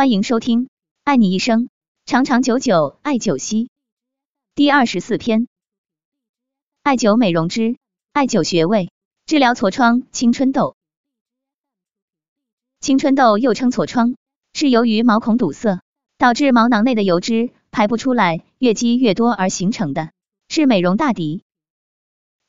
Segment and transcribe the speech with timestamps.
[0.00, 0.64] 欢迎收听
[1.04, 1.68] 《爱你一生，
[2.06, 3.64] 长长久久爱九溪》
[4.54, 5.46] 第二十四篇：
[6.82, 7.76] 艾灸美容之
[8.14, 8.90] 艾灸穴位，
[9.26, 10.74] 治疗痤疮、青春痘。
[12.80, 14.14] 青春痘又称痤疮，
[14.54, 15.82] 是由于毛孔堵塞，
[16.16, 20.12] 导致毛囊内的油脂排不出来，越积越多而形成的，
[20.48, 21.42] 是美容大敌。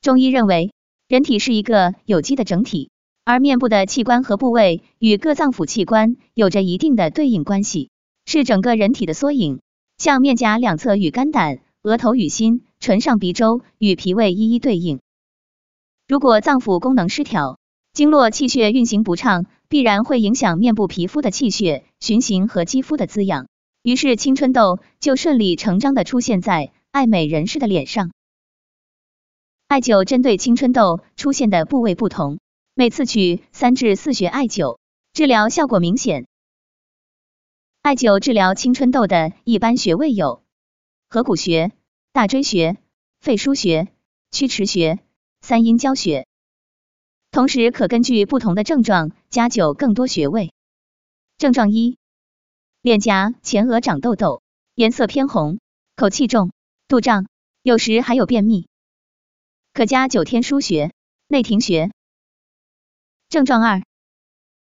[0.00, 0.72] 中医认为，
[1.06, 2.90] 人体是一个有机的整体。
[3.24, 7.90] 而面部的器官和部位与各脏腑器官有着一定的对应关系，
[8.26, 9.60] 是整个人体的缩影。
[9.96, 14.98] 像面颊两侧与肝胆，额头与心，唇上鼻周与脾胃一一对应。
[16.08, 17.58] 如果脏腑功能失调，
[17.92, 23.46] 经络气血运行不畅，必然会影响面部皮肤的气血循行和肌肤的滋养，
[23.84, 28.10] 于是青春痘就顺理成章的出现在爱美人士的脸上。
[29.68, 32.40] 艾灸针对青春痘出现的部位不同。
[32.82, 34.80] 每次取三至四穴艾灸，
[35.12, 36.26] 治疗效果明显。
[37.80, 40.42] 艾灸治疗青春痘的一般穴位有
[41.08, 41.70] 合谷穴、
[42.10, 42.76] 大椎穴、
[43.20, 43.86] 肺腧穴、
[44.32, 44.98] 曲池穴、
[45.40, 46.26] 三阴交穴。
[47.30, 50.52] 同时可根据不同的症状加灸更多穴位。
[51.38, 51.98] 症状一：
[52.80, 54.42] 脸颊、前额长痘痘，
[54.74, 55.60] 颜色偏红，
[55.94, 56.50] 口气重，
[56.88, 57.28] 肚胀，
[57.62, 58.66] 有时还有便秘，
[59.72, 60.92] 可加九天枢穴、
[61.28, 61.92] 内庭穴。
[63.32, 63.82] 症状二：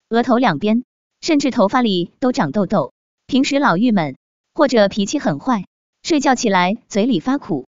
[0.08, 0.86] 额头两边
[1.20, 2.94] 甚至头发里都长痘痘，
[3.28, 4.18] 平时老郁闷
[4.54, 5.66] 或者脾气很坏，
[6.04, 7.68] 睡觉起来嘴里发苦，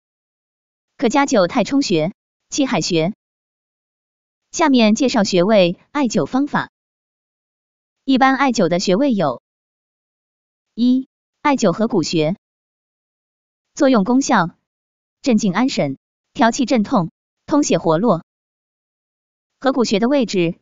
[0.96, 2.14] 可加灸太冲穴、
[2.48, 3.12] 气海穴。
[4.52, 6.70] 下面介绍穴位艾灸方法。
[8.06, 9.42] 一般艾灸的穴位有：
[10.74, 11.08] 一、
[11.42, 12.36] 艾灸合谷穴，
[13.74, 14.48] 作用功效：
[15.20, 15.98] 镇静安神、
[16.32, 17.10] 调气镇痛、
[17.44, 18.24] 通血活络。
[19.60, 20.58] 合谷穴的位置。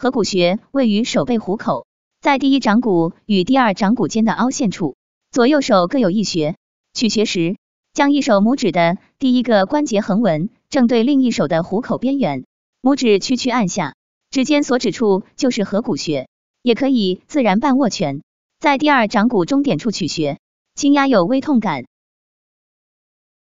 [0.00, 1.84] 合谷穴位于手背虎口，
[2.20, 4.94] 在第一掌骨与第二掌骨间的凹陷处，
[5.32, 6.54] 左右手各有一穴。
[6.94, 7.56] 取穴时，
[7.92, 12.44] 将一手拇指的第一个关节横纹正对另一手的虎口边缘，
[12.80, 13.96] 拇指屈曲按下，
[14.30, 16.28] 指尖所指处就是合谷穴。
[16.62, 18.22] 也可以自然半握拳，
[18.60, 20.38] 在第二掌骨中点处取穴，
[20.76, 21.86] 轻压有微痛感。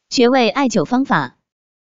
[0.09, 1.37] 穴位艾灸方法：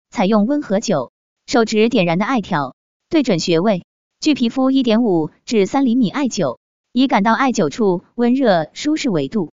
[0.10, 1.12] 采用温和灸，
[1.46, 2.76] 手指点燃的艾条，
[3.08, 3.84] 对准穴位。
[4.20, 6.58] 距皮肤一点五至三厘米艾灸，
[6.92, 9.52] 以感到艾灸处温热舒适为度。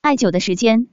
[0.00, 0.88] 艾灸的时间，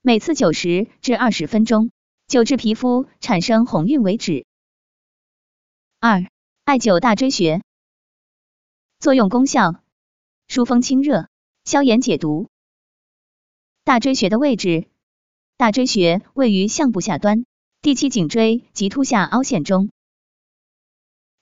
[0.00, 1.90] 每次九十至二十分钟，
[2.28, 4.46] 灸至皮肤产生红晕为止。
[5.98, 6.24] 二、
[6.64, 7.60] 艾灸大椎穴，
[9.00, 9.82] 作用功效：
[10.46, 11.28] 疏风清热、
[11.64, 12.48] 消炎解毒。
[13.82, 14.86] 大椎穴的位置，
[15.56, 17.44] 大椎穴位于项部下端，
[17.82, 19.90] 第七颈椎及突下凹陷中。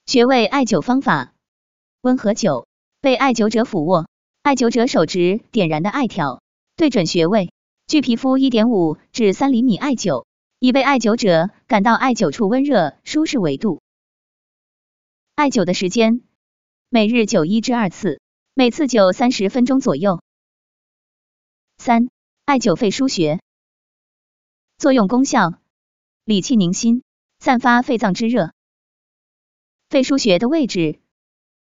[0.06, 1.34] 穴位艾灸方法：
[2.00, 2.66] 温和灸，
[3.00, 4.06] 被艾灸者俯卧，
[4.42, 6.42] 艾灸者手指点燃的艾条，
[6.76, 7.50] 对准穴位，
[7.88, 10.24] 距皮肤一点五至三厘米艾灸，
[10.60, 13.82] 以被艾灸者感到艾灸处温热舒适为度。
[15.34, 16.22] 艾灸的时间，
[16.88, 18.20] 每日灸一至二次，
[18.54, 20.22] 每次灸三十分钟左右。
[21.78, 22.10] 三、
[22.44, 23.40] 艾灸肺腧穴，
[24.78, 25.54] 作用功效：
[26.24, 27.02] 理气宁心，
[27.40, 28.52] 散发肺脏之热。
[29.88, 30.98] 肺腧穴的位置，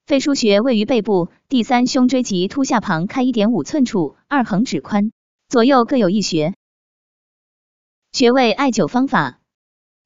[0.07, 5.13] 肺腧穴位于背部第三胸椎棘突下旁开一点五寸处，二横指宽，
[5.47, 6.55] 左右各有一穴。
[8.13, 9.41] 穴位艾灸方法：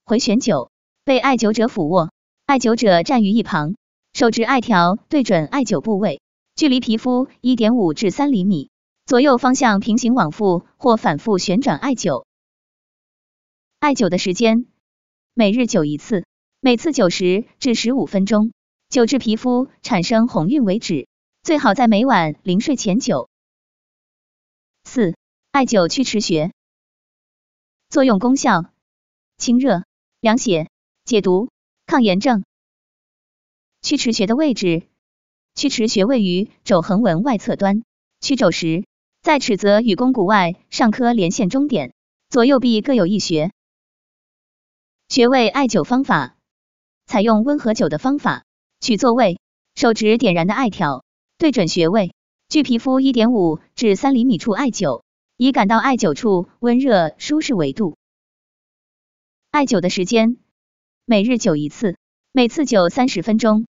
[0.05, 0.71] 回旋灸，
[1.05, 2.11] 被艾灸者俯卧，
[2.45, 3.77] 艾灸者站于一旁，
[4.13, 6.21] 手指艾条对准艾灸部位，
[6.57, 8.71] 距离皮肤一点五至三厘米，
[9.07, 12.25] 左右方向平行往复或反复旋转艾灸。
[13.79, 14.67] 艾灸的时间，
[15.35, 16.25] 每日灸一次。
[16.61, 18.53] 每次九十至十五分钟，
[18.91, 21.07] 灸至皮肤产生红晕为止，
[21.45, 23.29] 最好在每晚临睡前灸。
[24.83, 25.15] 四、
[25.53, 26.53] 艾灸曲池穴，
[27.89, 28.73] 作用功效：
[29.37, 29.85] 清热、
[30.19, 30.69] 凉血、
[31.05, 31.49] 解毒、
[31.87, 32.43] 抗炎症。
[33.81, 34.89] 曲池穴的位置，
[35.55, 37.85] 曲池穴位于肘横纹外侧端，
[38.21, 38.85] 曲肘时，
[39.23, 41.95] 在尺泽与肱骨外上髁连线中点，
[42.29, 43.53] 左右臂各有一穴。
[45.09, 46.35] 穴位艾灸方法。
[47.09, 48.45] 采用温和灸的方法，
[48.81, 49.41] 取座位，
[49.75, 51.07] 手指点燃的艾条，
[51.39, 52.15] 对准穴位，
[52.51, 55.05] 距皮肤一点五至三厘米处艾灸，
[55.39, 57.97] 以感到艾灸处温热舒适为度。
[59.51, 60.37] 艾灸的时间，
[61.07, 61.97] 每日灸一次，
[62.31, 63.67] 每次灸三十分钟。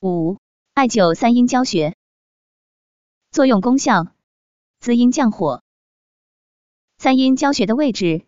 [0.00, 0.38] 五、
[0.74, 1.96] 艾灸三阴交穴，
[3.32, 4.06] 作用功效：
[4.78, 5.64] 滋阴降火。
[6.98, 8.24] 三阴交穴的位置，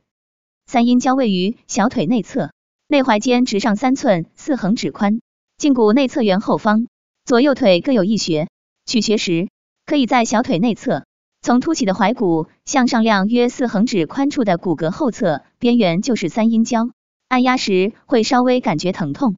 [0.67, 2.51] 三阴交位于小腿内侧。
[2.91, 5.21] 内踝尖直上三寸，四横指宽，
[5.59, 6.87] 胫骨内侧缘后方，
[7.27, 8.49] 左右腿各有一穴，
[8.87, 9.51] 取穴时，
[9.85, 11.05] 可以在小腿内侧，
[11.43, 16.89] 从凸起的踝骨向上量约四横指宽处的骨骼后侧，边缘就是三阴交，
[17.29, 19.37] 按压时会稍微感觉疼痛。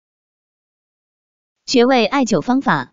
[1.66, 2.92] 穴位艾灸方法：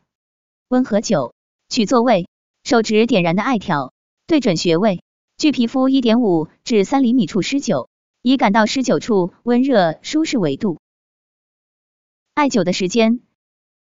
[0.70, 1.34] 温和灸，
[1.70, 2.28] 取坐位，
[2.64, 3.94] 手指点燃的艾条，
[4.26, 5.04] 对准穴位，
[5.38, 7.90] 距皮肤一点五至三厘米处施灸，
[8.28, 10.82] 以感到施灸处温热舒适为度。
[12.34, 13.22] 艾灸的时间，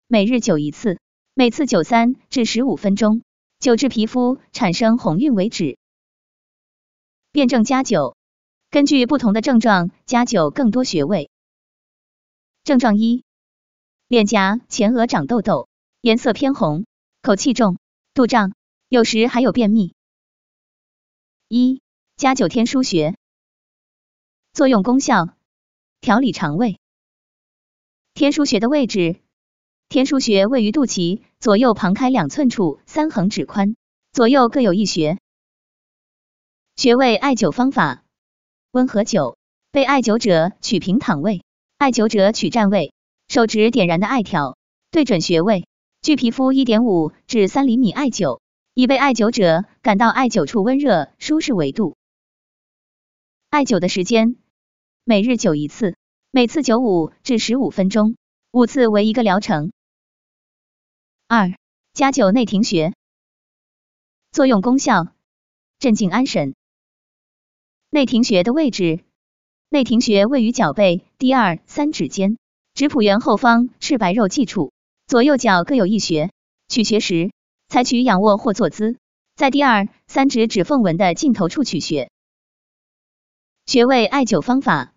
[0.07, 1.01] 每日灸一次，
[1.35, 3.23] 每次灸三至十五分钟，
[3.59, 5.79] 灸至皮肤产生红晕为止。
[7.33, 8.15] 辩证加灸，
[8.71, 11.29] 根据不同的症状加灸更多穴位。
[12.63, 13.25] 症状一：
[14.07, 15.69] 脸颊、前额长痘痘，
[16.03, 16.87] 颜色偏红，
[17.21, 17.79] 口气重，
[18.15, 18.55] 肚胀，
[18.89, 19.93] 有时还有便秘。
[21.49, 21.81] 一、
[22.17, 23.17] 加灸天枢穴，
[24.57, 25.29] 作用功效：
[26.01, 26.79] 调理肠胃。
[28.15, 29.21] 天枢穴的位置，
[29.91, 33.77] 天枢穴位于肚脐左右旁开两寸处，三横指宽，
[34.13, 35.19] 左右各有一穴。
[36.75, 38.03] 穴位艾灸方法：
[38.71, 39.37] 温和灸，
[39.73, 41.43] 被艾灸者取平躺位，
[41.77, 42.95] 艾灸者取站位，
[43.29, 44.57] 手指点燃的艾条，
[44.91, 45.69] 对准穴位，
[46.01, 48.41] 距皮肤一点五至三厘米艾灸，
[48.73, 51.99] 以被艾灸者感到艾灸处温热舒适为度。
[53.51, 54.37] 艾灸的时间，
[55.09, 55.95] 每日灸一次。
[56.33, 58.17] 每次灸五至十五分钟，
[58.51, 59.71] 五次为一个疗程。
[61.29, 61.55] 二、
[61.93, 62.93] 加灸内庭穴，
[64.33, 65.07] 作用功效：
[65.79, 66.57] 镇静安神。
[67.89, 69.05] 内庭穴的位置，
[69.69, 72.37] 内庭穴位于脚背第二、三指间，
[72.75, 74.73] 指蹼缘后方赤白肉际处，
[75.07, 76.33] 左右脚各有一穴。
[76.67, 77.31] 取穴时，
[77.69, 78.99] 采取仰卧或坐姿，
[79.37, 82.11] 在第二、三指指缝纹的尽头处取穴。
[83.67, 84.95] 穴位艾灸方法。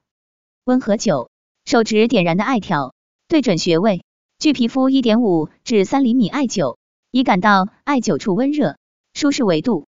[0.70, 1.30] 温和灸，
[1.66, 2.94] 手指点燃的艾条，
[3.28, 4.04] 对准穴位，
[4.38, 6.78] 距皮肤一点五至三厘米艾灸，
[7.10, 8.78] 以感到艾灸处温热
[9.16, 9.88] 舒适为度。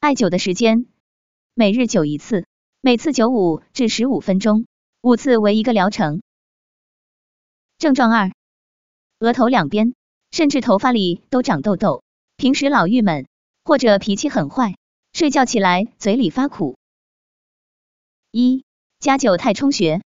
[0.00, 0.86] 艾灸的时间，
[1.52, 2.46] 每日灸一次，
[2.80, 4.64] 每次灸五至十五分钟，
[5.02, 6.22] 五次为一个疗程。
[7.76, 8.32] 症状二：
[9.18, 9.92] 额头两边
[10.30, 12.02] 甚至头发里都长痘痘，
[12.38, 13.28] 平时老郁闷，
[13.62, 14.78] 或者脾气很坏，
[15.12, 16.78] 睡觉起来嘴里发苦。
[18.30, 18.64] 一
[19.00, 20.02] 加灸太冲穴，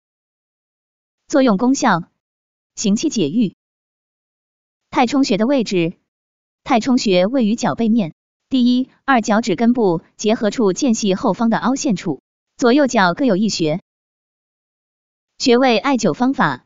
[1.26, 2.04] 作用功效：
[2.76, 3.56] 行气解郁。
[4.90, 5.98] 太冲穴的位置，
[6.62, 8.14] 太冲穴位于脚背面
[8.48, 12.22] 第一、二脚趾根部结合处间隙后方的凹陷处，
[12.56, 13.82] 左右脚各有一穴。
[15.36, 16.64] 穴位艾灸方法：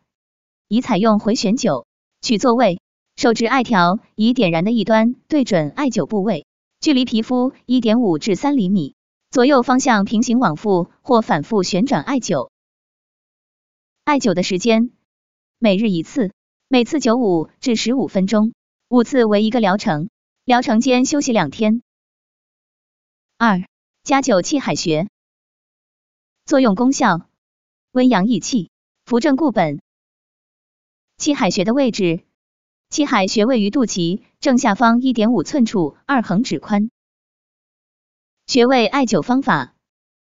[0.69, 1.87] 宜采用回旋灸，
[2.21, 2.83] 取坐位，
[3.17, 6.45] 手执艾条以点燃的一端对准艾灸部位，
[6.81, 8.95] 距离皮肤一点五至三厘米。
[9.31, 12.51] 左右方向平行往复或反复旋转艾灸，
[14.03, 14.91] 艾灸的时间
[15.57, 16.33] 每日一次，
[16.67, 18.53] 每次灸五至十五分钟，
[18.89, 20.09] 五次为一个疗程，
[20.45, 21.81] 疗程间休息两天。
[23.39, 23.63] 二、
[24.03, 25.09] 加灸气海穴，
[26.45, 27.29] 作用功效：
[27.93, 28.73] 温阳益气，
[29.05, 29.81] 扶正固本。
[31.19, 32.25] 气海穴的位置，
[32.89, 36.91] 气海穴位于肚脐正下方一点五寸处，二横指宽。
[38.51, 39.77] 穴位艾灸方法：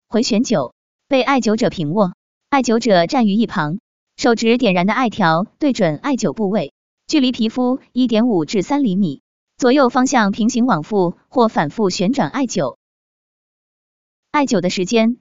[0.07, 0.74] 回旋灸，
[1.07, 2.13] 被艾灸者平卧，
[2.48, 3.80] 艾灸者站于一旁，
[4.18, 5.48] 手指点燃的艾条。
[5.57, 6.75] 对准艾灸部位，
[7.07, 9.24] 距离皮肤一点五至三厘米，
[9.57, 11.17] 左右方向平行往复。
[11.27, 12.77] 或反复旋转艾灸。
[14.29, 15.17] 艾灸的时间。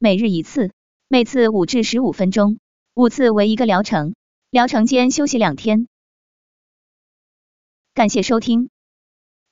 [0.00, 0.72] 每日一次，
[1.06, 2.58] 每次五至十五分钟，
[2.94, 4.16] 五次为一个疗程，
[4.50, 5.86] 疗程间休息两天。
[7.94, 8.68] 感谢收听，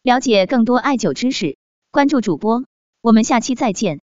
[0.03, 1.57] 了解更多艾灸知识。
[1.95, 2.65] 关注主播，
[3.03, 4.01] 我们下期再见。